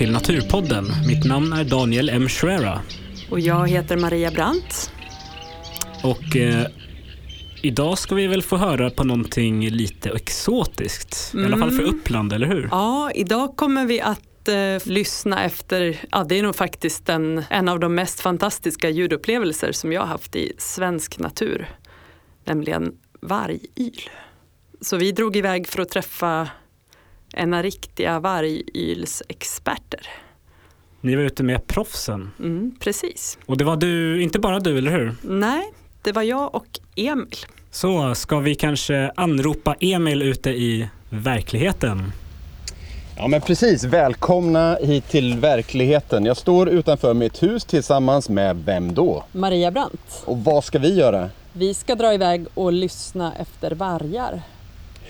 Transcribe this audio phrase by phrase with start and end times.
[0.00, 0.86] till Naturpodden.
[1.06, 2.28] Mitt namn är Daniel M.
[2.28, 2.80] Schwera.
[3.30, 4.92] Och jag heter Maria Brandt.
[6.02, 6.66] Och eh,
[7.62, 11.30] idag ska vi väl få höra på någonting lite exotiskt.
[11.34, 11.44] Mm.
[11.44, 12.68] I alla fall för Uppland, eller hur?
[12.70, 17.68] Ja, idag kommer vi att eh, lyssna efter, ja det är nog faktiskt en, en
[17.68, 21.68] av de mest fantastiska ljudupplevelser som jag har haft i svensk natur.
[22.44, 24.00] Nämligen vargyl.
[24.80, 26.48] Så vi drog iväg för att träffa
[27.32, 30.00] ena riktiga vargylsexperter.
[31.00, 32.30] Ni var ute med proffsen.
[32.38, 33.38] Mm, precis.
[33.46, 35.14] Och det var du, inte bara du, eller hur?
[35.22, 35.72] Nej,
[36.02, 36.66] det var jag och
[36.96, 37.36] Emil.
[37.70, 42.12] Så ska vi kanske anropa Emil ute i verkligheten?
[43.16, 46.24] Ja men precis, välkomna hit till verkligheten.
[46.24, 49.24] Jag står utanför mitt hus tillsammans med vem då?
[49.32, 50.22] Maria Brandt.
[50.24, 51.30] Och vad ska vi göra?
[51.52, 54.42] Vi ska dra iväg och lyssna efter vargar.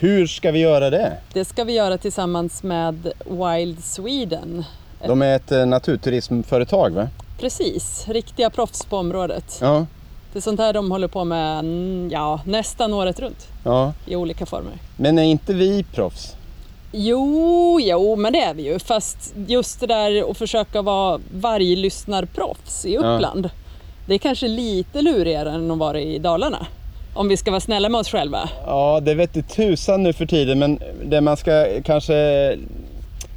[0.01, 1.17] Hur ska vi göra det?
[1.33, 4.65] Det ska vi göra tillsammans med Wild Sweden.
[5.07, 7.09] De är ett eh, naturturismföretag va?
[7.41, 9.59] Precis, riktiga proffs på området.
[9.61, 9.87] Ja.
[10.33, 13.93] Det är sånt här de håller på med mm, ja, nästan året runt ja.
[14.07, 14.73] i olika former.
[14.97, 16.37] Men är inte vi proffs?
[16.93, 18.79] Jo, jo, men det är vi ju.
[18.79, 23.45] Fast just det där att försöka vara varglyssnarproffs i Uppland.
[23.45, 23.51] Ja.
[24.07, 26.67] Det är kanske lite lurigare än att vara i Dalarna.
[27.15, 28.49] Om vi ska vara snälla med oss själva.
[28.67, 30.59] Ja, det vet tusan nu för tiden.
[30.59, 32.57] Men det man ska kanske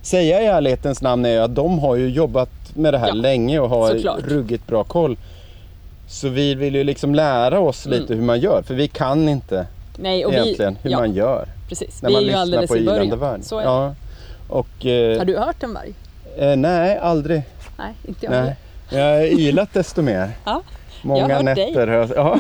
[0.01, 3.59] säga i ärlighetens namn är att de har ju jobbat med det här ja, länge
[3.59, 4.19] och har såklart.
[4.23, 5.17] ruggigt bra koll.
[6.07, 8.19] Så vi vill ju liksom lära oss lite mm.
[8.19, 11.47] hur man gör, för vi kan inte Nej, och egentligen vi, hur ja, man gör.
[11.69, 13.43] Precis, när vi man är ju alldeles på i början.
[13.43, 13.95] Så är ja.
[14.47, 15.93] och, eh, Har du hört en varg?
[16.37, 17.43] Eh, nej, aldrig.
[17.77, 18.55] Nej, inte jag nej.
[18.89, 20.31] Jag har ylat desto mer.
[20.45, 20.61] Ja,
[21.01, 21.87] Många jag har hört nätter.
[21.87, 22.09] Dig.
[22.15, 22.39] Ja.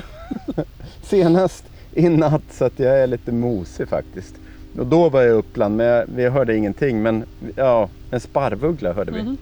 [1.03, 4.35] Senast i natt så att jag är lite mosig faktiskt.
[4.77, 7.01] Och då var jag i Uppland men vi hörde ingenting.
[7.01, 7.23] Men
[7.55, 9.19] ja, en sparvuggla hörde vi.
[9.19, 9.37] Mm.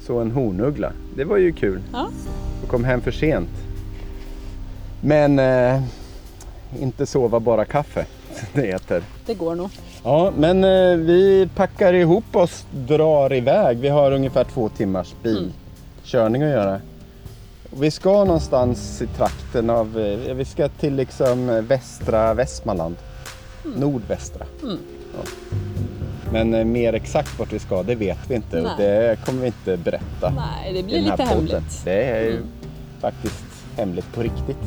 [0.00, 0.92] Så en hornuggla.
[1.16, 1.80] Det var ju kul.
[1.92, 2.08] Ja.
[2.62, 3.50] Och kom hem för sent.
[5.00, 5.82] Men eh,
[6.80, 8.06] inte sova bara kaffe,
[8.52, 9.02] det heter.
[9.26, 9.70] Det går nog.
[10.04, 13.78] Ja, men eh, vi packar ihop oss, drar iväg.
[13.78, 16.54] Vi har ungefär två timmars bilkörning mm.
[16.54, 16.80] att göra.
[17.80, 22.96] Vi ska någonstans i trakten av, eh, vi ska till liksom eh, västra Västmanland.
[23.64, 23.80] Mm.
[23.80, 24.46] Nordvästra.
[24.62, 24.78] Mm.
[25.16, 25.30] Ja.
[26.32, 28.70] Men eh, mer exakt vart vi ska, det vet vi inte Nej.
[28.70, 30.32] och det kommer vi inte berätta.
[30.36, 31.28] Nej, det blir lite podden.
[31.28, 31.84] hemligt.
[31.84, 32.48] Det är ju mm.
[33.00, 33.44] faktiskt
[33.76, 34.62] hemligt på riktigt.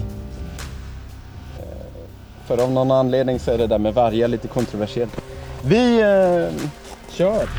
[2.45, 5.21] För av någon anledning så är det där med vargar lite kontroversiellt.
[5.63, 6.69] Vi eh,
[7.09, 7.49] kör!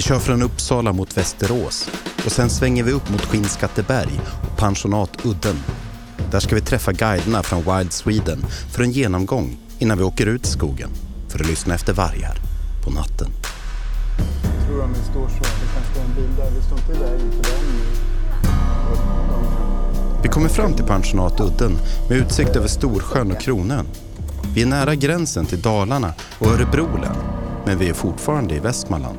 [0.00, 1.90] Vi kör från Uppsala mot Västerås
[2.24, 4.20] och sen svänger vi upp mot Skinnskatteberg
[4.52, 5.56] och pensionat Udden.
[6.30, 10.46] Där ska vi träffa guiderna från Wild Sweden för en genomgång innan vi åker ut
[10.46, 10.90] i skogen
[11.28, 12.36] för att lyssna efter vargar
[12.84, 13.28] på natten.
[14.58, 15.44] Jag tror de står så.
[15.44, 16.50] Det kanske är en bil där.
[16.50, 17.64] Vi står inte där inför dem
[20.22, 21.78] Vi kommer fram till pensionat Udden
[22.08, 23.86] med utsikt över Storsjön och Kronön.
[24.54, 27.16] Vi är nära gränsen till Dalarna och Örebro län,
[27.66, 29.18] men vi är fortfarande i Västmanland.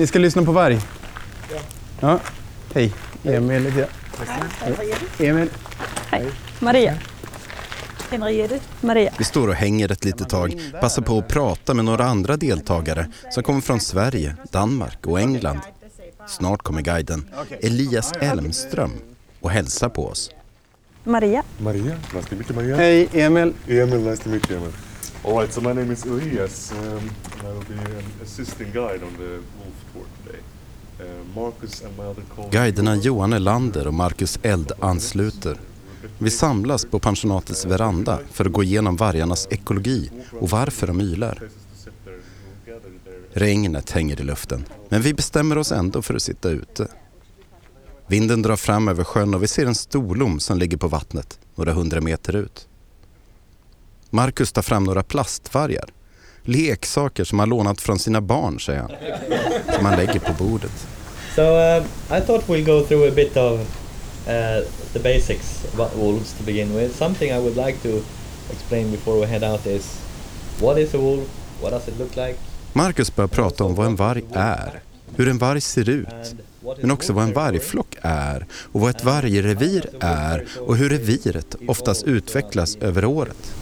[0.00, 0.80] Ni ska lyssna på varg?
[1.52, 1.60] Ja.
[2.00, 2.20] ja.
[2.74, 2.92] Hej,
[3.24, 3.88] Emil heter
[5.18, 5.28] jag.
[5.28, 5.50] Emil.
[6.10, 6.26] Hej,
[6.60, 6.94] Maria.
[8.10, 8.60] Henriette.
[8.80, 9.12] Maria.
[9.18, 13.06] Vi står och hänger ett litet tag, passar på att prata med några andra deltagare
[13.30, 15.60] som kommer från Sverige, Danmark och England.
[16.26, 17.28] Snart kommer guiden
[17.62, 18.92] Elias Elmström
[19.40, 20.30] och hälsar på oss.
[21.04, 21.42] Maria.
[21.58, 22.76] Maria, nice to meet you Maria.
[22.76, 23.52] Hej, Emil.
[23.68, 24.72] Emil, nice to meet you Emil.
[25.24, 26.72] All right, so my name is Elias.
[26.72, 30.40] Um, I will be an assisting guide on the Wolf Tour today.
[31.00, 35.60] Uh, Guiderna Johan Elander och Marcus Eld ansluter.
[36.18, 41.42] Vi samlas på pensionatets veranda för att gå igenom vargarnas ekologi och varför de ylar.
[43.32, 46.88] Regnet hänger i luften, men vi bestämmer oss ändå för att sitta ute.
[48.06, 51.72] Vinden drar fram över sjön och vi ser en storlom som ligger på vattnet några
[51.72, 52.66] hundra meter ut.
[54.10, 55.88] Marcus tar fram några plastvargar.
[56.42, 58.90] Leksaker som han lånat från sina barn, säger han.
[59.74, 60.86] Som han lägger på bordet.
[61.34, 61.84] So uh,
[62.18, 66.76] I thought we'll go through a bit of uh, the basics about wolves to begin
[66.76, 66.96] with.
[66.96, 68.02] Something I would like to
[68.52, 70.00] explain before we head out is
[70.60, 71.28] what is a wolf?
[71.62, 72.34] What does it look like?
[72.72, 74.80] Marcus börjar prata om vad en varg är,
[75.16, 76.34] hur en varg ser ut,
[76.80, 82.04] men också vad en vargflock är och vad ett vargrevir är och hur reviret oftast
[82.04, 83.54] utvecklas över året.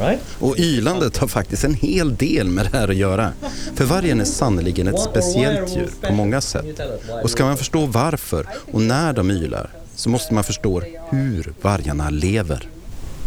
[0.00, 0.20] Right?
[0.38, 3.32] Och ylandet har faktiskt en hel del med det här att göra.
[3.74, 6.80] För vargen är sannerligen ett speciellt djur på många sätt.
[7.22, 12.10] Och ska man förstå varför och när de ylar så måste man förstå hur vargarna
[12.10, 12.68] lever.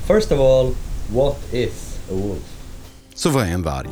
[0.07, 0.73] First of all,
[1.13, 2.43] what is a wolf?
[3.15, 3.89] Så vad är en varg?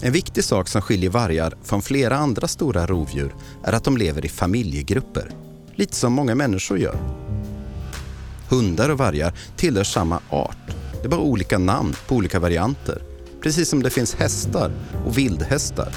[0.00, 3.34] En viktig sak som skiljer vargar från flera andra stora rovdjur
[3.64, 5.30] är att de lever i familjegrupper.
[5.74, 6.96] Lite som många människor gör.
[8.48, 10.81] Hundar och vargar tillhör samma art.
[11.02, 13.02] Det är bara olika namn på olika varianter.
[13.42, 14.72] Precis som det finns hästar
[15.06, 15.94] och vildhästar.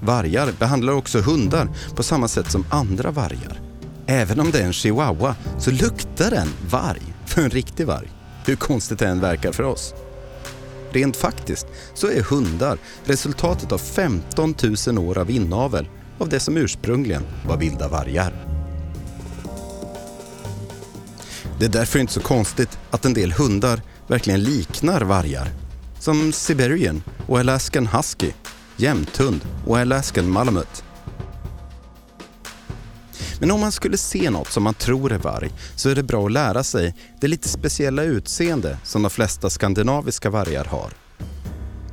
[0.00, 3.60] Vargar behandlar också hundar på samma sätt som andra vargar.
[4.06, 8.10] Även om det är en chihuahua så luktar den varg för en riktig varg.
[8.46, 9.94] Hur konstigt det än verkar för oss.
[10.90, 14.54] Rent faktiskt så är hundar resultatet av 15
[14.86, 18.53] 000 år av inavel av det som ursprungligen var vilda vargar.
[21.58, 25.48] Det är därför inte så konstigt att en del hundar verkligen liknar vargar.
[25.98, 28.30] Som Siberian och Alaskan Husky,
[28.76, 30.84] jämthund och Alaskan Malamut.
[33.40, 36.26] Men om man skulle se något som man tror är varg så är det bra
[36.26, 40.92] att lära sig det lite speciella utseende som de flesta skandinaviska vargar har.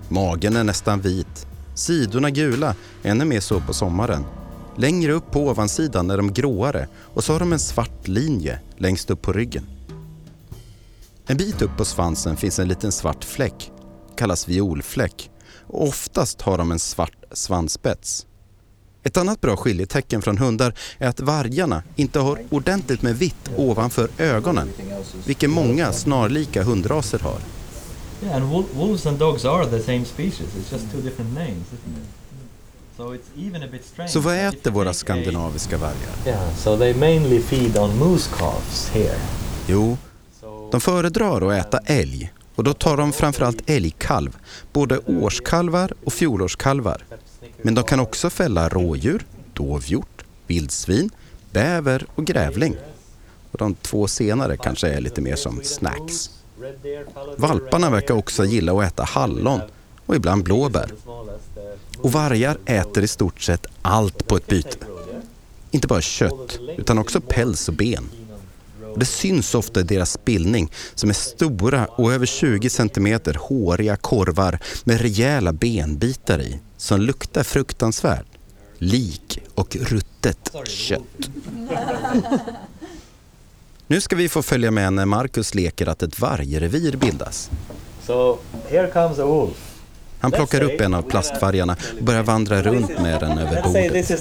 [0.10, 4.26] Magen är nästan vit, sidorna gula, ännu mer så på sommaren.
[4.82, 9.10] Längre upp på ovansidan är de gråare och så har de en svart linje längst
[9.10, 9.66] upp på ryggen.
[11.28, 13.72] En bit upp på svansen finns en liten svart fläck,
[14.18, 15.30] kallas violfläck
[15.68, 18.26] och oftast har de en svart svansspets.
[19.04, 24.10] Ett annat bra skiljetecken från hundar är att vargarna inte har ordentligt med vitt ovanför
[24.18, 24.70] ögonen,
[25.26, 27.40] vilket många snarlika hundraser har.
[28.24, 30.48] Yeah, and wolves and dogs are the same species.
[30.56, 32.21] It's just two different names, isn't it?
[34.08, 36.16] Så vad äter våra skandinaviska vargar?
[39.68, 39.98] Jo,
[40.72, 44.38] de föredrar att äta älg och då tar de framförallt älgkalv,
[44.74, 47.04] både årskalvar och fjolårskalvar.
[47.62, 51.10] Men de kan också fälla rådjur, dovhjort, vildsvin,
[51.52, 52.76] bäver och grävling.
[53.52, 56.30] Och de två senare kanske är lite mer som snacks.
[57.38, 59.62] Valparna verkar också gilla att äta hallon
[60.06, 60.92] och ibland blåbär.
[62.04, 64.78] Och vargar äter i stort sett allt på ett byte.
[65.72, 68.10] Inte bara kött, utan också päls och ben.
[68.92, 73.96] Och det syns ofta i deras spillning som är stora och över 20 centimeter håriga
[73.96, 78.26] korvar med rejäla benbitar i som luktar fruktansvärt.
[78.78, 81.30] Lik och ruttet kött.
[83.88, 87.50] Nu ska vi få följa med när Marcus leker att ett vargrevir bildas.
[88.08, 88.38] So
[88.70, 89.71] here comes a wolf.
[90.22, 94.12] Han plockar upp en av plastvargarna och börjar vandra runt med den över bordet.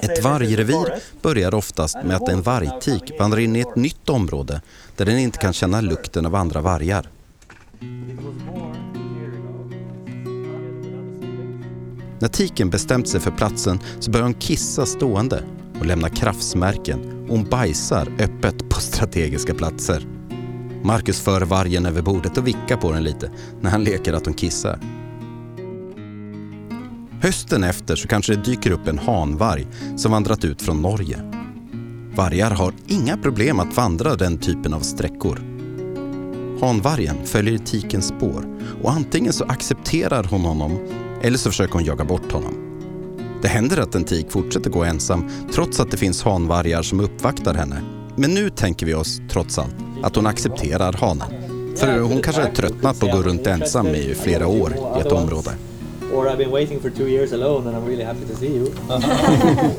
[0.00, 4.60] Ett vargrevir börjar oftast med att en vargtik vandrar in i ett nytt område
[4.96, 7.08] där den inte kan känna lukten av andra vargar.
[12.18, 15.42] När tiken bestämt sig för platsen så börjar hon kissa stående
[15.78, 20.15] och lämna krafsmärken och hon bajsar öppet på strategiska platser.
[20.86, 24.34] Marcus för vargen över bordet och vickar på den lite när han leker att hon
[24.34, 24.78] kissar.
[27.22, 29.66] Hösten efter så kanske det dyker upp en hanvarg
[29.96, 31.32] som vandrat ut från Norge.
[32.14, 35.38] Vargar har inga problem att vandra den typen av sträckor.
[36.60, 40.78] Hanvargen följer tikens spår och antingen så accepterar hon honom
[41.22, 42.54] eller så försöker hon jaga bort honom.
[43.42, 47.54] Det händer att en tik fortsätter gå ensam trots att det finns hanvargar som uppvaktar
[47.54, 47.82] henne.
[48.16, 51.28] Men nu tänker vi oss trots allt att hon accepterar hanen.
[51.76, 55.12] För hon kanske har tröttnat på att gå runt ensam i flera år i ett
[55.12, 55.50] område.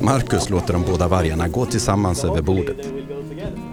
[0.00, 2.76] Marcus låter de båda vargarna gå tillsammans över bordet.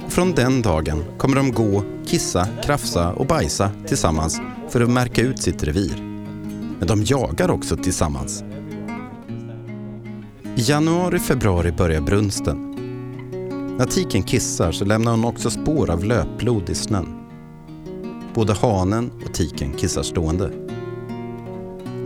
[0.08, 5.42] Från den dagen kommer de gå, kissa, krafsa och bajsa tillsammans för att märka ut
[5.42, 6.02] sitt revir.
[6.80, 8.44] Men de jagar också tillsammans.
[10.56, 12.65] I januari, februari börjar brunsten.
[13.78, 17.16] När tiken kissar så lämnar hon också spår av löpblod i snön.
[18.34, 20.52] Både hanen och tiken kissar stående.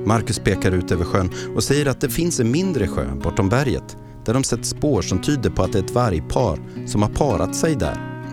[0.06, 3.98] Marcus pekar ut över sjön och säger att det finns en mindre sjö bortom berget
[4.26, 7.56] där de sett spår som tyder på att det är ett vargpar som har parat
[7.56, 8.26] sig där.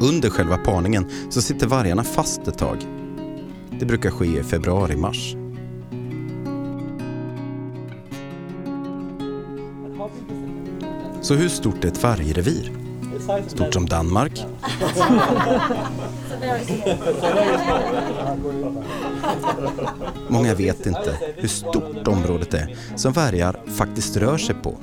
[0.00, 2.78] Under själva parningen så sitter vargarna fast ett tag.
[3.78, 5.36] Det brukar ske i februari-mars.
[11.30, 12.72] Så hur stort är ett vargrevir?
[13.46, 14.46] Stort som Danmark?
[20.28, 24.78] Många vet inte hur stort området är som vargar faktiskt rör sig på.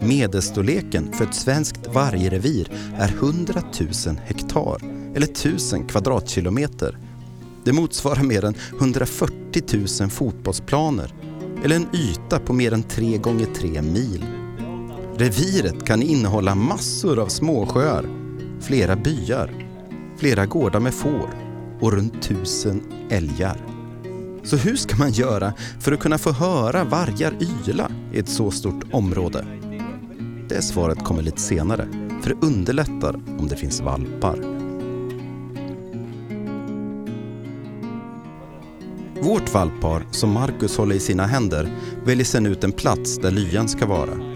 [0.00, 4.80] Medelstorleken för ett svenskt vargrevir är 100 000 hektar
[5.14, 6.98] eller 1000 kvadratkilometer.
[7.64, 11.14] Det motsvarar mer än 140 000 fotbollsplaner
[11.64, 14.24] eller en yta på mer än 3 gånger 3 mil.
[15.22, 18.06] Reviret kan innehålla massor av småsjöar,
[18.60, 19.68] flera byar,
[20.18, 21.30] flera gårdar med får
[21.80, 23.56] och runt tusen älgar.
[24.42, 28.50] Så hur ska man göra för att kunna få höra vargar yla i ett så
[28.50, 29.46] stort område?
[30.48, 31.88] Det svaret kommer lite senare,
[32.22, 34.38] för det underlättar om det finns valpar.
[39.20, 41.72] Vårt valppar, som Marcus håller i sina händer,
[42.04, 44.31] väljer sen ut en plats där lyan ska vara.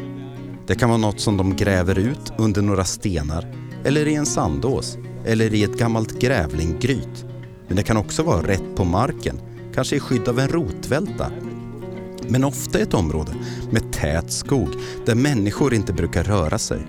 [0.67, 3.55] Det kan vara något som de gräver ut under några stenar,
[3.85, 7.27] eller i en sandås, eller i ett gammalt grävlinggryt.
[7.67, 9.41] Men det kan också vara rätt på marken,
[9.75, 11.31] kanske i skydd av en rotvälta.
[12.29, 13.33] Men ofta ett område
[13.71, 14.69] med tät skog
[15.07, 16.87] där människor inte brukar röra sig.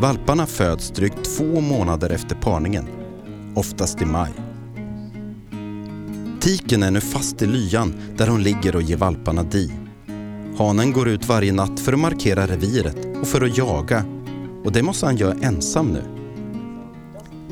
[0.00, 2.88] Valparna föds drygt två månader efter parningen,
[3.54, 4.32] oftast i maj.
[6.40, 9.72] Tiken är nu fast i lyan där hon ligger och ger valparna di.
[10.58, 14.04] Hanen går ut varje natt för att markera reviret och för att jaga.
[14.64, 16.02] Och det måste han göra ensam nu.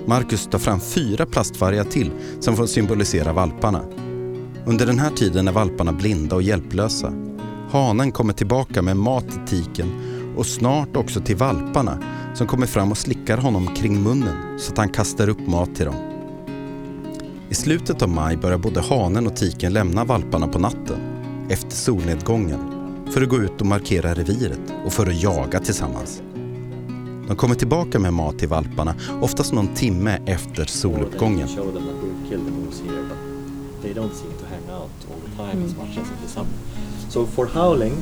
[0.07, 2.11] Marcus tar fram fyra plastvargar till
[2.41, 3.81] som får symbolisera valparna.
[4.65, 7.13] Under den här tiden är valparna blinda och hjälplösa.
[7.71, 9.89] Hanen kommer tillbaka med mat till tiken
[10.37, 12.03] och snart också till valparna
[12.35, 15.87] som kommer fram och slickar honom kring munnen så att han kastar upp mat till
[15.87, 15.97] dem.
[17.49, 20.99] I slutet av maj börjar både hanen och tiken lämna valparna på natten
[21.49, 22.76] efter solnedgången
[23.11, 26.23] för att gå ut och markera reviret och för att jaga tillsammans.
[27.27, 31.49] De kommer tillbaka med mat till valparna, oftast någon timme efter soluppgången.
[36.29, 36.47] Summer.
[37.09, 37.93] So for howling,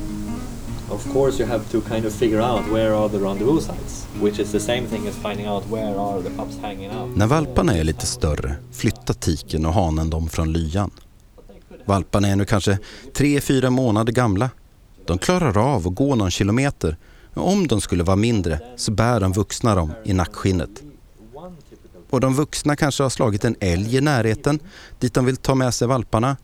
[0.89, 4.39] of course you have to kind of figure out where are the rendezvous sites, which
[4.39, 7.15] is the same thing as finding out where are the pups hanging out.
[7.15, 10.91] När valparna är lite större flyttar tiken och hanen dem från lyan.
[11.85, 12.77] Valparna är nu kanske
[13.13, 14.49] tre fyra månader gamla.
[15.05, 16.97] De klarar av att gå någon kilometer.
[17.33, 20.83] Och om de skulle vara mindre så bär de vuxna dem i nackskinnet.
[22.09, 24.59] Och de vuxna kanske har slagit en älg i närheten
[24.99, 26.37] dit de vill ta med sig valparna.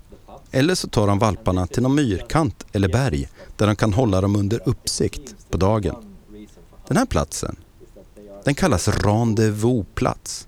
[0.51, 4.36] Eller så tar de valparna till någon myrkant eller berg där de kan hålla dem
[4.36, 5.96] under uppsikt på dagen.
[6.88, 7.56] Den här platsen,
[8.46, 10.48] den kallas rendezvousplats.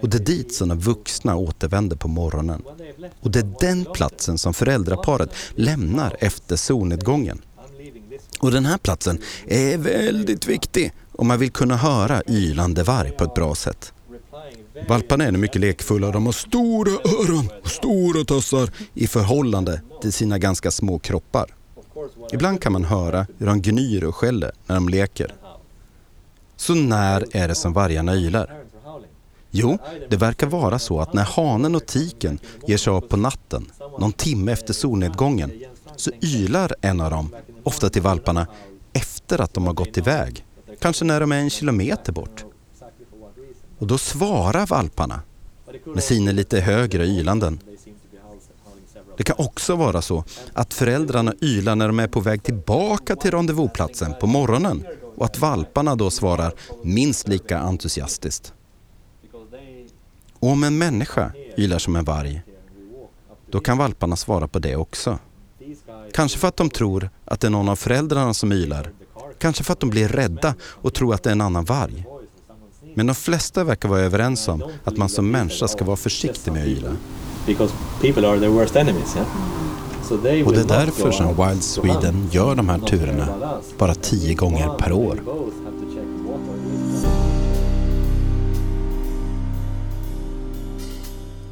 [0.00, 2.62] Och det är dit sådana vuxna återvänder på morgonen.
[3.20, 7.42] Och det är den platsen som föräldraparet lämnar efter solnedgången.
[8.40, 13.24] Och den här platsen är väldigt viktig om man vill kunna höra ylande varg på
[13.24, 13.92] ett bra sätt.
[14.88, 20.12] Valparna är nu mycket lekfulla de har stora öron och stora tassar i förhållande till
[20.12, 21.54] sina ganska små kroppar.
[22.32, 25.34] Ibland kan man höra hur de gnyr och skäller när de leker.
[26.56, 28.65] Så när är det som vargarna ylar?
[29.50, 33.70] Jo, det verkar vara så att när hanen och tiken ger sig av på natten,
[33.98, 35.52] någon timme efter solnedgången,
[35.96, 38.46] så ylar en av dem, ofta till valparna,
[38.92, 40.44] efter att de har gått iväg.
[40.80, 42.44] Kanske när de är en kilometer bort.
[43.78, 45.20] Och då svarar valparna
[45.84, 47.58] med sina lite högre ylanden.
[49.16, 53.30] Det kan också vara så att föräldrarna ylar när de är på väg tillbaka till
[53.30, 54.86] rendezvousplatsen på morgonen
[55.16, 58.52] och att valparna då svarar minst lika entusiastiskt.
[60.38, 62.42] Och om en människa ylar som en varg,
[63.50, 65.18] då kan valparna svara på det också.
[66.12, 68.90] Kanske för att de tror att det är någon av föräldrarna som ylar.
[69.38, 72.04] Kanske för att de blir rädda och tror att det är en annan varg.
[72.94, 76.62] Men de flesta verkar vara överens om att man som människa ska vara försiktig med
[76.62, 76.90] att yla.
[80.44, 84.92] Och det är därför som Wild Sweden gör de här turerna bara tio gånger per
[84.92, 85.20] år.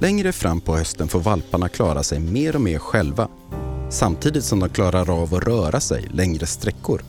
[0.04, 3.28] Längre fram på hösten får valparna klara sig mer och mer själva
[3.90, 7.02] samtidigt som de klarar av att röra sig längre sträckor.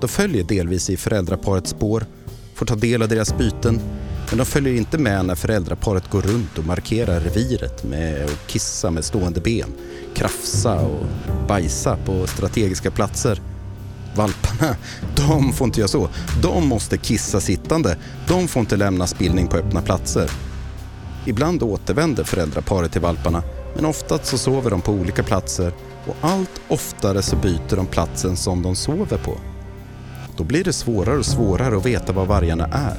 [0.00, 2.06] De följer delvis i föräldraparets spår,
[2.54, 3.80] får ta del av deras byten
[4.28, 8.90] men de följer inte med när föräldraparet går runt och markerar reviret med att kissa
[8.90, 9.72] med stående ben,
[10.14, 11.06] krafsa och
[11.48, 13.40] bajsa på strategiska platser.
[14.16, 14.76] Valparna,
[15.16, 16.08] de får inte göra så.
[16.42, 17.96] De måste kissa sittande.
[18.28, 20.30] De får inte lämna spillning på öppna platser.
[21.26, 23.42] Ibland återvänder föräldraparet till valparna
[23.74, 25.72] men oftast så sover de på olika platser
[26.06, 29.36] och allt oftare så byter de platsen som de sover på.
[30.36, 32.96] Då blir det svårare och svårare att veta var vargarna är.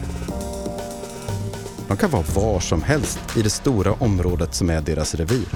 [1.88, 5.48] De kan vara var som helst i det stora området som är deras revir.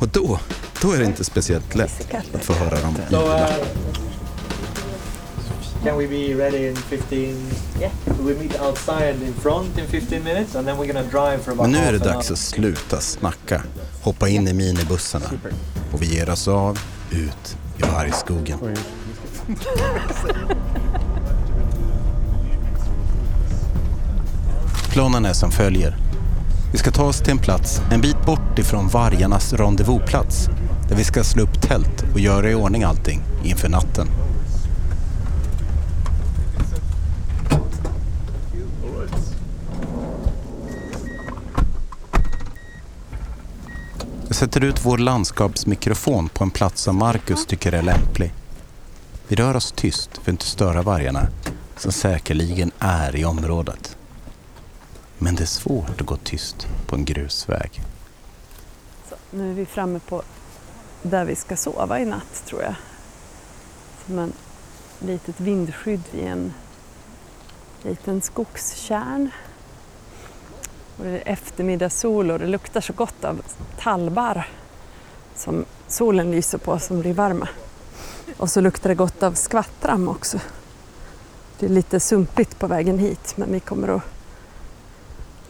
[0.00, 0.40] Och då,
[0.82, 3.48] då är det inte speciellt lätt att få höra dem yla.
[5.84, 7.36] Can we be ready in 15?
[7.80, 7.90] Yeah.
[8.20, 11.70] We meet outside in front in 15 minutes and then we're gonna drive for about
[11.70, 13.62] Men nu är det dags att sluta snacka,
[14.02, 15.26] hoppa in i minibussarna
[15.92, 16.78] och vi ger oss av
[17.10, 18.58] ut i vargskogen.
[24.92, 25.96] Planen är som följer.
[26.72, 30.48] Vi ska ta oss till en plats en bit bort ifrån vargarnas rendezvousplats
[30.88, 34.08] där vi ska slå upp tält och göra i ordning allting inför natten.
[44.38, 48.32] Sätter ut vår landskapsmikrofon på en plats som Marcus tycker är lämplig.
[49.28, 51.28] Vi rör oss tyst för att inte störa vargarna
[51.76, 53.96] som säkerligen är i området.
[55.18, 57.82] Men det är svårt att gå tyst på en grusväg.
[59.08, 60.22] Så, nu är vi framme på
[61.02, 62.74] där vi ska sova i natt tror jag.
[64.06, 64.32] Som en
[65.00, 66.52] litet vindskydd vid en
[67.82, 69.30] liten skogskärn.
[70.98, 73.42] Och det är eftermiddagssol och det luktar så gott av
[73.78, 74.48] tallbarr
[75.34, 77.48] som solen lyser på som blir varma.
[78.36, 80.40] Och så luktar det gott av skvattram också.
[81.58, 84.02] Det är lite sumpigt på vägen hit men vi kommer att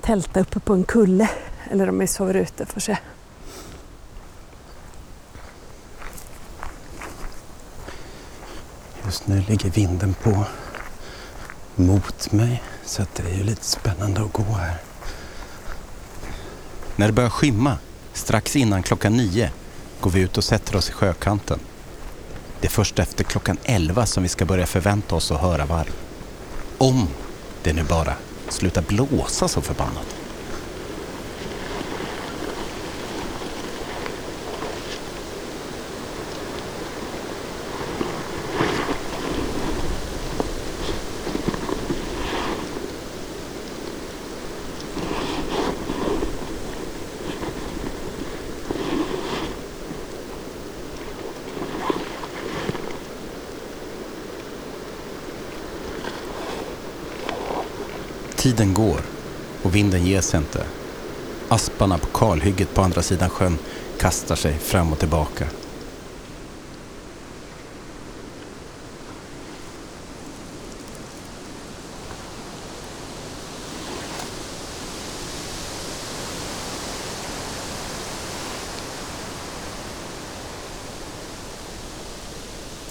[0.01, 1.31] tälta uppe på en kulle
[1.71, 2.99] eller om vi sover ute får se.
[9.05, 10.45] Just nu ligger vinden på
[11.75, 14.88] mot mig så att det är ju lite spännande att gå här.
[16.99, 17.79] När det börjar skymma,
[18.13, 19.51] strax innan klockan nio,
[20.01, 21.59] går vi ut och sätter oss i sjökanten.
[22.61, 25.91] Det är först efter klockan elva som vi ska börja förvänta oss att höra varg.
[26.79, 27.09] Om
[27.63, 28.13] det nu bara
[28.49, 30.17] slutar blåsa så förbannat.
[58.39, 59.01] Tiden går
[59.63, 60.65] och vinden ges inte.
[61.49, 63.59] Asparna på kalhygget på andra sidan sjön
[64.01, 65.47] kastar sig fram och tillbaka.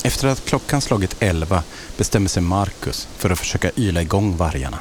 [0.03, 1.63] Efter att klockan slagit elva
[1.97, 4.79] bestämmer sig Marcus för att försöka yla igång vargarna.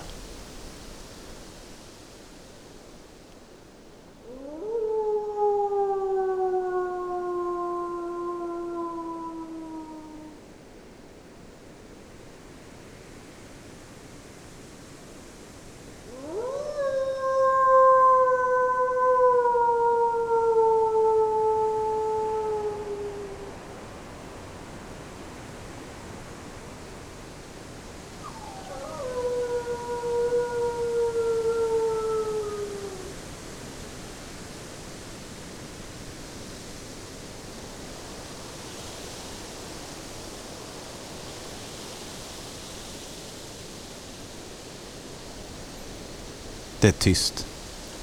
[46.86, 47.46] Det är tyst,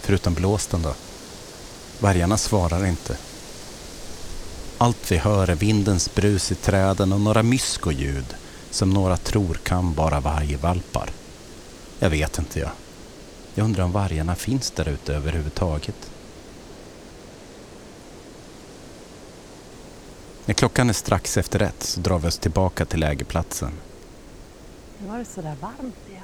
[0.02, 0.94] förutom blåsten då.
[2.00, 3.18] Vargarna svarar inte.
[4.78, 8.36] Allt vi hör är vindens brus i träden och några myskoljud
[8.70, 11.10] som några tror kan vara vargvalpar.
[12.00, 12.70] Jag vet inte jag.
[13.56, 16.12] Jag undrar om vargarna finns där ute överhuvudtaget.
[20.46, 23.72] När klockan är strax efter ett så drar vi oss tillbaka till lägerplatsen.
[24.98, 26.24] Nu var det sådär varmt igen.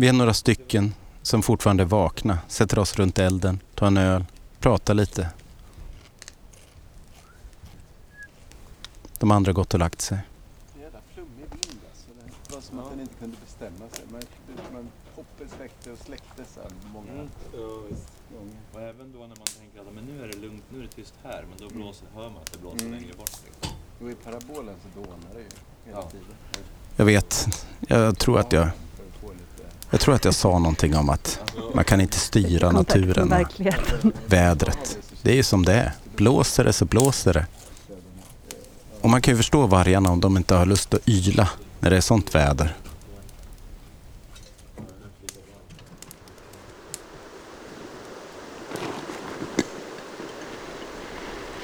[0.00, 4.24] Vi är några stycken som fortfarande är vakna, sätter oss runt elden, tar en öl,
[4.60, 5.30] pratar lite.
[9.18, 10.18] De andra har gått och lagt sig.
[10.80, 12.06] Jävla flummig vind alltså.
[12.48, 14.04] Det var som att den inte kunde bestämma sig.
[14.12, 14.22] Man,
[14.72, 15.98] man hoppades, väckte och
[18.34, 18.88] gånger.
[18.90, 21.14] Även då när man tänker att men nu är det lugnt, nu är det tyst
[21.22, 22.92] här, men då blåser, hör man att det blåser Mm.
[23.00, 23.30] längre bort.
[23.44, 23.72] Liksom.
[24.00, 25.46] Och i parabolen så dånar det ju
[25.84, 26.10] hela Ja.
[26.10, 26.34] tiden.
[26.96, 27.46] Jag vet,
[27.88, 28.68] jag tror att jag,
[29.90, 31.40] jag tror att jag sa någonting om att
[31.74, 33.60] man kan inte styra naturen och
[34.26, 34.98] vädret.
[35.22, 35.92] Det är ju som det är.
[36.16, 37.46] Blåser det så blåser det.
[39.00, 41.48] Och man kan ju förstå vargarna om de inte har lust att yla
[41.80, 42.76] när det är sånt väder.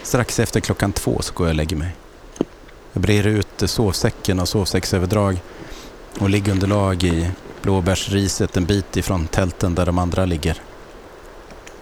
[0.02, 1.96] Strax efter klockan två så går jag och lägger mig.
[2.92, 5.40] Jag brer ut sovsäcken och sovsäcksöverdrag
[6.20, 7.30] och liggunderlag i
[7.64, 10.62] blåbärsriset en bit ifrån tälten där de andra ligger.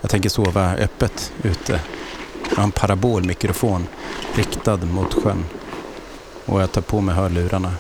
[0.01, 1.81] Jag tänker sova öppet ute.
[2.51, 3.87] Jag har en parabolmikrofon
[4.35, 5.45] riktad mot sjön
[6.47, 7.75] och jag tar på mig hörlurarna.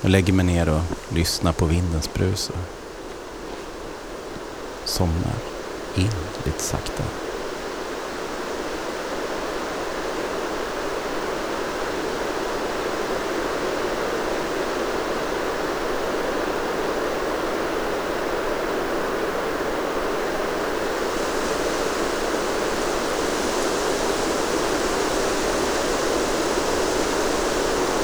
[0.00, 2.58] Jag lägger mig ner och lyssnar på vindens brus och
[4.84, 5.34] somnar
[5.96, 6.10] in
[6.44, 7.04] lite sakta.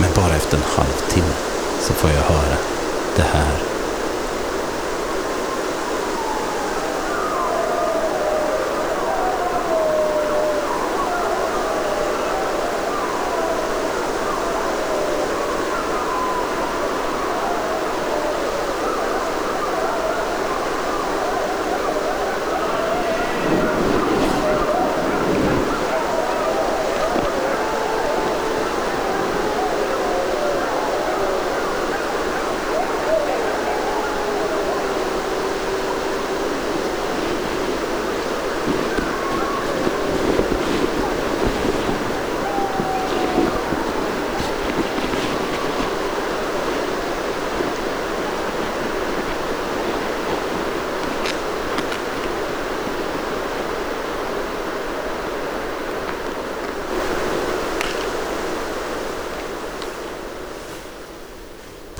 [0.01, 1.35] Men bara efter en halvtimme
[1.81, 2.57] så får jag höra
[3.17, 3.71] det här.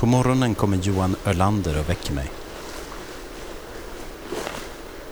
[0.11, 2.31] morgonen kommer Johan Ölander och väcker mig.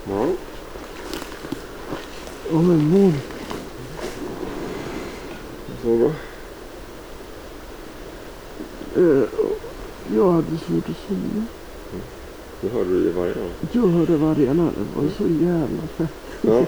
[0.09, 0.25] Ja.
[2.51, 3.13] Ja men mor.
[5.81, 6.11] Sova.
[8.95, 9.23] Eh,
[10.15, 11.45] Jag hade svårt att somna.
[12.61, 13.49] Nu hörde du ju vargarna.
[13.71, 14.63] Jag hörde vargarna.
[14.63, 16.13] Det var så jävla fett.
[16.41, 16.65] Ja.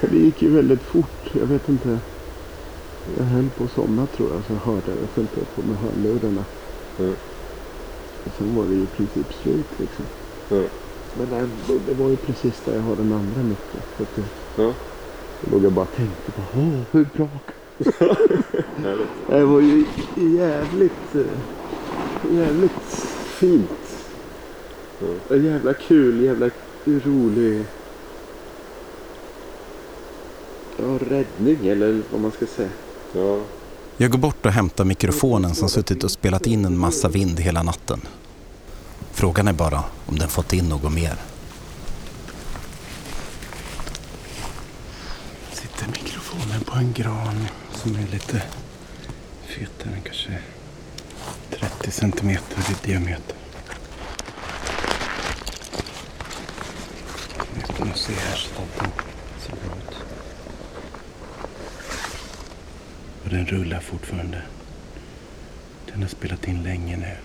[0.10, 1.30] Det gick ju väldigt fort.
[1.40, 1.98] Jag vet inte.
[3.18, 4.42] Jag höll på att somna tror jag.
[4.46, 4.96] Så jag hörde jag.
[5.02, 6.44] Jag följde upp på med hörlurarna.
[6.98, 7.12] Ja.
[8.24, 10.04] Och sen var det ju i princip slut liksom.
[10.48, 10.62] Ja.
[11.18, 13.80] Men ändå, det var ju precis där jag har den andra micken.
[13.96, 14.22] Så att det,
[14.62, 14.72] Ja.
[15.40, 17.28] då låg jag bara och tänkte på Åh, hur bra.
[19.28, 19.84] Det var ju
[20.16, 22.72] jävligt, eh, jävligt
[23.26, 23.70] fint.
[25.28, 25.36] Ja.
[25.36, 26.50] Jävla kul, jävla
[26.84, 27.64] rolig
[30.76, 32.68] ja, räddning eller vad man ska säga.
[33.12, 33.38] Ja.
[33.96, 37.62] Jag går bort och hämtar mikrofonen som suttit och spelat in en massa vind hela
[37.62, 38.00] natten.
[39.12, 41.14] Frågan är bara om den fått in något mer.
[45.52, 48.42] Sitter mikrofonen på en gran som är lite
[49.46, 50.38] fetare, kanske
[51.50, 53.36] 30 centimeter i diameter.
[57.58, 58.90] Utan att se här så att den
[59.40, 60.03] ser bra ut.
[63.24, 64.42] Och den rullar fortfarande.
[65.92, 67.16] Den har spelat in länge nu.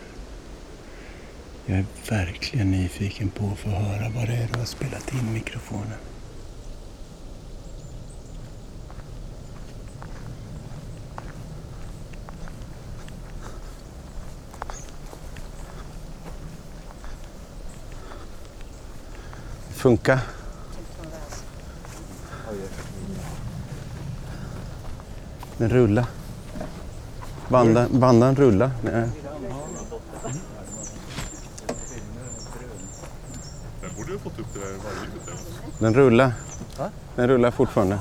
[1.66, 5.34] Jag är verkligen nyfiken på att få höra vad det är du har spelat in
[5.34, 5.98] mikrofonen.
[19.70, 20.20] Funka.
[25.60, 26.06] Den rullar.
[27.48, 28.72] Banda, bandan rullar.
[28.84, 29.10] Nej.
[33.82, 34.82] Den borde ha fått upp det där eller?
[35.80, 36.34] Den rullar.
[37.16, 38.00] Den rullar fortfarande.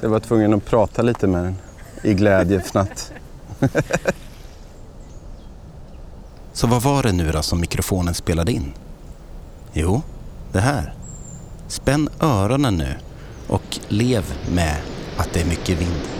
[0.00, 1.56] Jag var tvungen att prata lite med den
[2.02, 3.12] i glädjefnatt.
[6.52, 8.72] Så vad var det nu då som mikrofonen spelade in?
[9.72, 10.02] Jo,
[10.52, 10.94] det här.
[11.68, 12.96] Spänn öronen nu
[13.88, 14.24] lev
[14.54, 14.76] med
[15.16, 16.17] att det är mycket vind.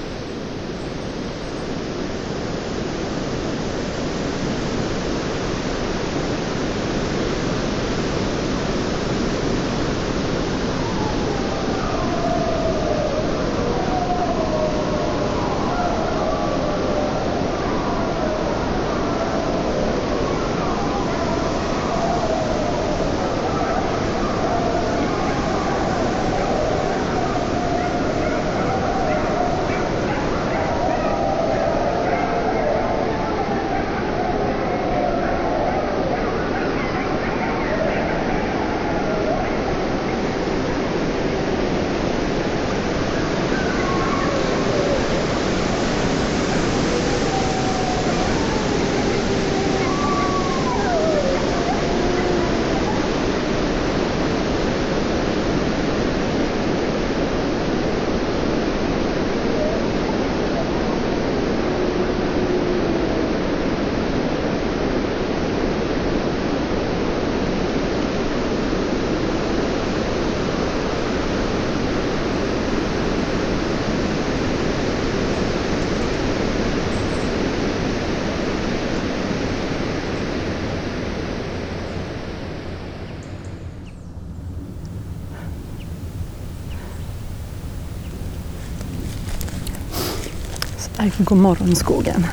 [90.98, 92.26] God morgon skogen.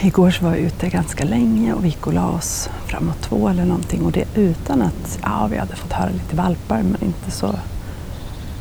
[0.00, 3.48] Igår så var jag ute ganska länge och vi gick och la oss framåt två
[3.48, 7.30] eller någonting och det utan att, ja vi hade fått höra lite valpar men inte
[7.30, 7.54] så,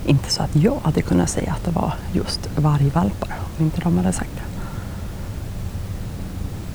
[0.05, 3.97] inte så att jag hade kunnat säga att det var just vargvalpar om inte de
[3.97, 4.43] hade sagt det.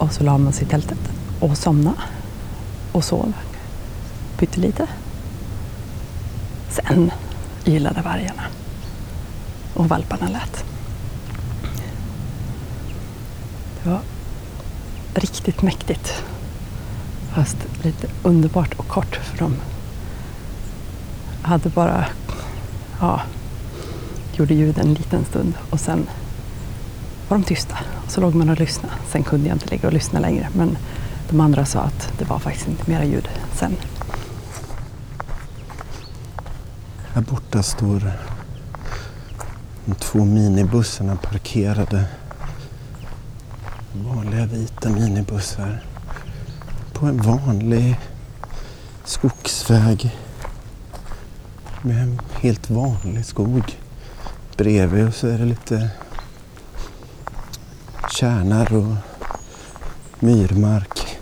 [0.05, 1.97] Och så la man sig i tältet och somnade
[2.93, 3.33] och sov
[4.39, 4.87] pyttelite.
[6.71, 7.11] Sen
[7.67, 8.43] ylade vargarna
[9.75, 10.76] och valparna lät.
[13.87, 14.01] Det var
[15.15, 16.23] riktigt mäktigt.
[17.35, 19.57] Fast lite underbart och kort för de
[21.43, 22.07] hade bara,
[23.01, 23.23] ja,
[24.33, 26.07] gjorde ljud en liten stund och sen
[27.29, 27.79] var de tysta.
[28.05, 28.95] Och så låg man och lyssnade.
[29.09, 30.79] Sen kunde jag inte ligga och lyssna längre men
[31.31, 33.77] de andra sa att det var faktiskt inte mera ljud sen.
[37.15, 38.13] Här borta står
[39.85, 42.05] de två minibussarna parkerade.
[44.05, 45.85] Vanliga vita minibussar.
[46.93, 48.01] På en vanlig
[49.05, 50.17] skogsväg.
[51.83, 53.79] Med en helt vanlig skog
[54.57, 55.91] bredvid och så är det lite
[58.11, 58.95] kärnar och
[60.21, 61.19] myrmark.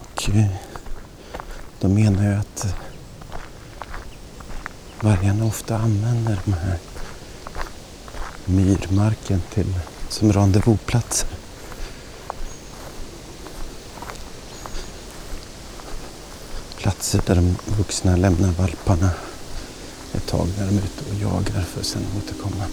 [0.00, 0.46] Och eh,
[1.80, 2.74] de menar ju att
[5.00, 6.78] vargarna ofta använder de här
[8.44, 9.74] myrmarken till,
[10.08, 11.28] som rendezvousplatser.
[16.76, 19.10] Platser där de vuxna lämnar valparna
[20.14, 22.64] ett tag när de är ute och jagar för att sen återkomma.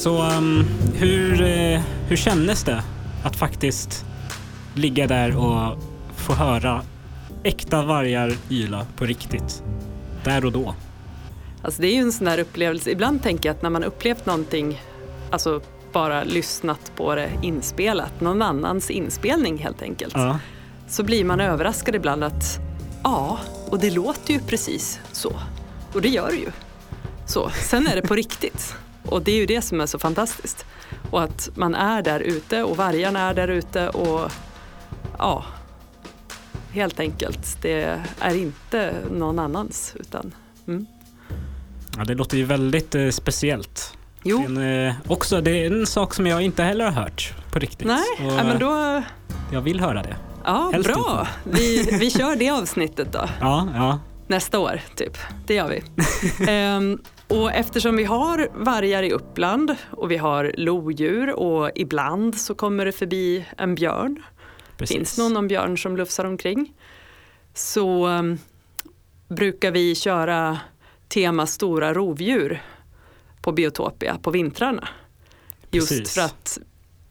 [0.00, 2.82] Så um, hur, eh, hur kändes det
[3.24, 4.04] att faktiskt
[4.74, 5.78] ligga där och
[6.16, 6.82] få höra
[7.42, 9.62] äkta vargar yla på riktigt?
[10.24, 10.74] Där och då.
[11.62, 12.90] Alltså det är ju en sån där upplevelse.
[12.90, 14.82] Ibland tänker jag att när man upplevt någonting,
[15.30, 15.60] alltså
[15.92, 20.38] bara lyssnat på det inspelat, någon annans inspelning helt enkelt, Ja.
[20.88, 22.58] så blir man överraskad ibland att
[23.02, 25.32] ja, och det låter ju precis så.
[25.92, 26.50] Och det gör det ju.
[27.26, 27.50] Så.
[27.50, 28.74] Sen är det på riktigt.
[29.04, 30.66] Och det är ju det som är så fantastiskt.
[31.10, 34.32] Och att man är där ute och vargarna är där ute och
[35.18, 35.44] ja,
[36.72, 37.62] helt enkelt.
[37.62, 40.34] Det är inte någon annans utan
[40.68, 40.86] mm.
[41.96, 43.96] ja, det låter ju väldigt eh, speciellt.
[44.22, 47.58] Jo, en, eh, också, det är en sak som jag inte heller har hört på
[47.58, 47.86] riktigt.
[47.86, 49.02] nej, Och, ja, men då,
[49.52, 50.16] Jag vill höra det.
[50.44, 51.28] ja Helst bra.
[51.44, 53.18] Vi, vi kör det avsnittet då.
[53.40, 53.98] Ja, ja.
[54.26, 55.18] Nästa år, typ.
[55.46, 55.82] Det gör vi.
[56.48, 56.98] Ehm,
[57.30, 62.84] och eftersom vi har vargar i Uppland och vi har lodjur och ibland så kommer
[62.84, 64.22] det förbi en björn.
[64.76, 64.96] Precis.
[64.96, 66.74] Finns någon om björn som lufsar omkring.
[67.54, 68.38] Så ehm,
[69.28, 70.58] brukar vi köra
[71.08, 72.62] tema stora rovdjur
[73.42, 74.88] på Biotopia på vintrarna.
[75.70, 76.14] Just Precis.
[76.14, 76.58] för att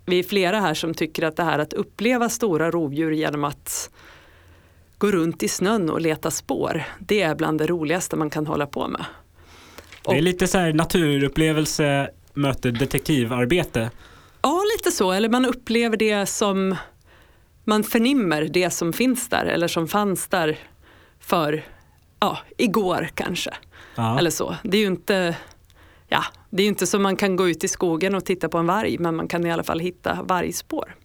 [0.06, 3.90] vi är flera här som tycker att det här att uppleva stora rovdjur genom att
[4.98, 8.66] gå runt i snön och leta spår, det är bland det roligaste man kan hålla
[8.68, 9.06] på med.
[10.10, 13.90] Det är lite så här naturupplevelse möter detektivarbete.
[14.42, 15.12] Ja, lite så.
[15.12, 16.76] Eller man upplever det som
[17.64, 20.58] man förnimmer det som finns där eller som fanns där
[21.20, 21.66] för
[22.20, 23.54] ja, igår kanske.
[23.96, 24.20] Ja.
[24.20, 24.56] Eller så.
[24.64, 25.36] Det är ju inte,
[26.08, 28.66] ja, det är inte som man kan gå ut i skogen och titta på en
[28.68, 30.96] varg men man kan i alla fall hitta vargspår.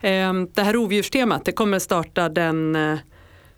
[0.00, 2.98] Ehm, Det här rovdjurstemat det kommer starta den eh,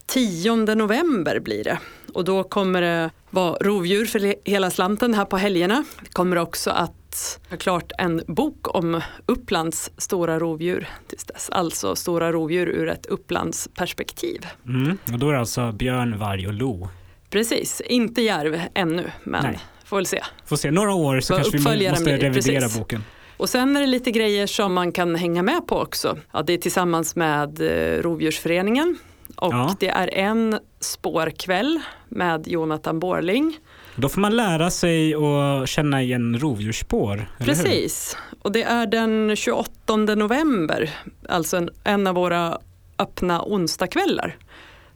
[0.07, 1.79] 10 november blir det.
[2.13, 5.85] Och då kommer det vara rovdjur för he- hela slanten här på helgerna.
[6.01, 11.51] Vi kommer också att ha klart en bok om Upplands stora rovdjur tills dess.
[11.51, 14.47] Alltså stora rovdjur ur ett Upplandsperspektiv.
[14.67, 14.99] Mm.
[15.13, 16.89] Och då är det alltså björn, varg och lo.
[17.31, 19.59] Precis, inte järv ännu men Nej.
[19.85, 20.23] får väl se.
[20.47, 22.79] Får se, några år så Vad kanske vi måste revidera precis.
[22.79, 23.05] boken.
[23.37, 26.19] Och sen är det lite grejer som man kan hänga med på också.
[26.33, 28.99] Ja, det är tillsammans med eh, Rovdjursföreningen
[29.39, 29.77] och Ja.
[29.81, 33.59] det är en spårkväll med Jonathan Borling.
[33.97, 37.31] Då får man lära sig att känna igen rovdjursspår.
[37.39, 40.91] Precis, och det är den 28 november,
[41.29, 42.59] alltså en, en av våra
[42.99, 44.37] öppna onsdagskvällar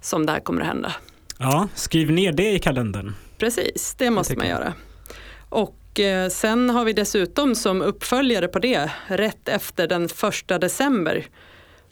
[0.00, 0.92] som det här kommer att hända.
[1.38, 3.14] Ja, skriv ner det i kalendern.
[3.38, 4.72] Precis, det måste man göra.
[5.48, 10.58] Och Och eh, sen har vi dessutom som uppföljare på det, rätt efter den första
[10.58, 11.26] december,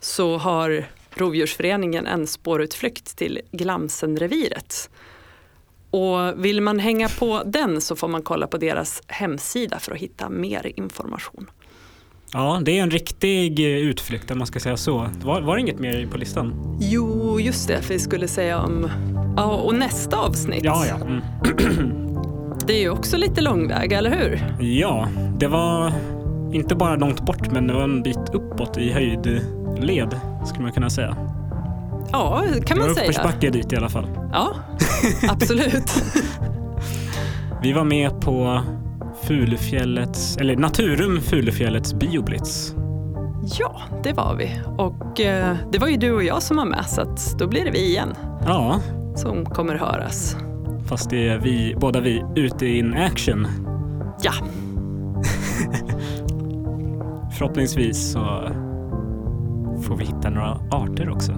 [0.00, 0.84] så har
[1.14, 4.90] Rovdjursföreningen en spårutflykt till Glamsenreviret.
[5.90, 9.98] Och vill man hänga på den så får man kolla på deras hemsida för att
[9.98, 11.50] hitta mer information.
[12.32, 15.08] Ja, det är en riktig utflykt om man ska säga så.
[15.24, 16.76] Var, var det inget mer på listan?
[16.80, 18.90] Jo, just det, för vi skulle säga om...
[19.36, 20.94] Ja, och nästa avsnitt, Ja, ja.
[21.06, 21.20] Mm.
[22.66, 24.64] det är ju också lite långväga, eller hur?
[24.66, 25.92] Ja, det var
[26.52, 28.90] inte bara långt bort men det var en bit uppåt i
[29.70, 31.16] höjdled skulle man kunna säga.
[32.12, 33.08] Ja, kan Det var man säga.
[33.08, 34.06] uppförsbacke dit i alla fall.
[34.32, 34.54] Ja,
[35.30, 36.02] absolut.
[37.62, 38.62] Vi var med på
[39.22, 42.74] Fulufjällets, eller Naturum Fulufjällets bioblitz.
[43.58, 44.60] Ja, det var vi.
[44.78, 47.64] Och eh, det var ju du och jag som var med, så att då blir
[47.64, 48.14] det vi igen
[48.46, 48.80] Ja,
[49.16, 50.36] som kommer höras.
[50.88, 53.46] fast det är vi, båda vi ute in action.
[54.22, 54.32] Ja,
[57.38, 58.50] Förhoppningsvis så
[59.90, 61.32] får vi hitta några arter också.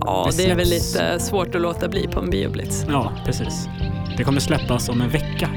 [0.00, 2.86] ja Det det är väl lite svårt att låta bli på en bioblitz.
[2.88, 3.68] Ja, precis.
[4.16, 5.50] Det kommer släppas om en vecka.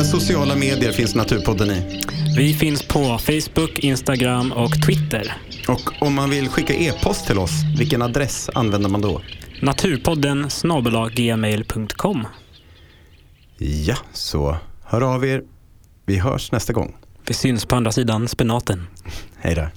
[0.00, 2.02] Vilka sociala medier finns Naturpodden i?
[2.36, 5.32] Vi finns på Facebook, Instagram och Twitter.
[5.68, 9.20] Och om man vill skicka e-post till oss, vilken adress använder man då?
[9.62, 12.26] Naturpodden snabel-a-gmail.com.
[13.58, 15.42] Ja, så hör av er.
[16.06, 16.96] Vi hörs nästa gång.
[17.26, 18.86] Vi syns på andra sidan spenaten.
[19.38, 19.68] Hej då.